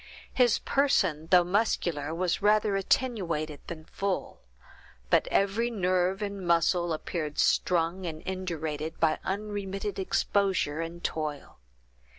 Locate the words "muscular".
1.43-2.11